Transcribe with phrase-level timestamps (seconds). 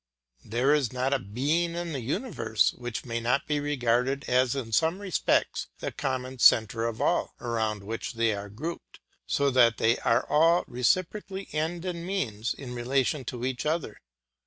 [0.43, 4.71] There is not a being in the universe which may not be regarded as in
[4.71, 9.99] some respects the common centre of all, around which they are grouped, so that they
[9.99, 14.01] are all reciprocally end and means in relation to each other.